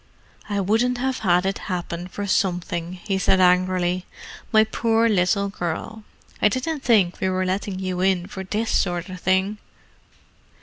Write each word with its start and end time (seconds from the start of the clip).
"I 0.49 0.59
wouldn't 0.59 0.97
have 0.97 1.19
had 1.19 1.45
it 1.45 1.59
happen 1.69 2.07
for 2.07 2.25
something," 2.25 2.93
he 2.93 3.19
said 3.19 3.39
angrily. 3.39 4.07
"My 4.51 4.63
poor 4.63 5.07
little 5.07 5.49
girl, 5.49 6.03
I 6.41 6.49
didn't 6.49 6.79
think 6.79 7.19
we 7.19 7.29
were 7.29 7.45
letting 7.45 7.77
you 7.77 7.99
in 8.01 8.25
for 8.25 8.43
this 8.43 8.71
sort 8.71 9.09
of 9.09 9.19
thing." 9.19 9.59